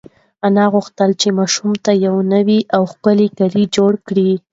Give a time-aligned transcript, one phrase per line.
[0.47, 4.31] انا غوښتل چې ماشوم ته یو نوی او ښکلی کالي جوړ کړي.